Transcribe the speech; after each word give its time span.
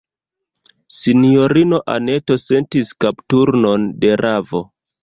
Sinjorino 0.99 1.81
Anneto 1.97 2.39
sentis 2.47 2.95
kapturnon 3.07 3.89
de 4.05 4.15
ravo. 4.27 4.69